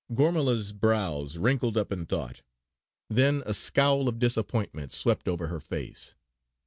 [0.11, 2.41] Gormala's brows wrinkled up in thought;
[3.07, 6.15] then a scowl of disappointment swept over her face.